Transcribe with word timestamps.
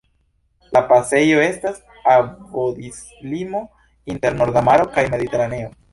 La 0.75 0.79
pasejo 0.91 1.43
estas 1.49 1.77
akvodislimo 2.15 3.63
inter 4.15 4.39
Norda 4.41 4.65
Maro 4.73 4.89
kaj 4.97 5.05
Mediteraneo. 5.17 5.71